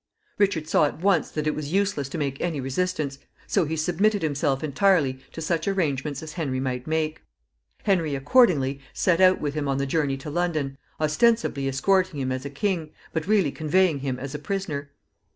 [0.39, 4.23] Richard saw at once that it was useless to make any resistance, so he submitted
[4.23, 7.21] himself entirely to such arrangements as Henry might make.
[7.83, 12.45] Henry accordingly set out with him on the journey to London, ostensibly escorting him as
[12.45, 14.89] a king, but really conveying him as a prisoner.